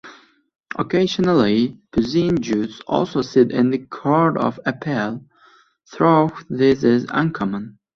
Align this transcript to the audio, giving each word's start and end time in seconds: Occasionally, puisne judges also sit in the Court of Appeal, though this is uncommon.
Occasionally, 0.79 1.77
puisne 1.91 2.39
judges 2.41 2.81
also 2.87 3.21
sit 3.21 3.51
in 3.51 3.69
the 3.69 3.77
Court 3.77 4.35
of 4.35 4.59
Appeal, 4.65 5.23
though 5.99 6.31
this 6.49 6.83
is 6.83 7.05
uncommon. 7.11 7.77